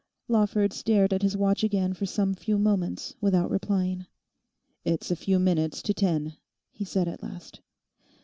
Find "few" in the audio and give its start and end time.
2.33-2.57, 5.15-5.37